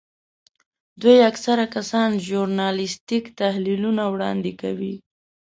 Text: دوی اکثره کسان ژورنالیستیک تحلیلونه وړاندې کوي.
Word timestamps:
دوی 1.01 1.17
اکثره 1.29 1.65
کسان 1.75 2.09
ژورنالیستیک 2.27 3.25
تحلیلونه 3.39 4.03
وړاندې 4.13 4.51
کوي. 4.61 4.93